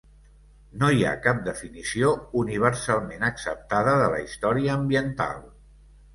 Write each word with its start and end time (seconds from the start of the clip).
No 0.83 0.87
hi 0.93 1.03
ha 1.09 1.11
cap 1.25 1.43
definició 1.47 2.09
universalment 2.45 3.27
acceptada 3.29 3.95
de 4.01 4.09
la 4.17 4.25
història 4.27 4.77
ambiental. 4.81 5.41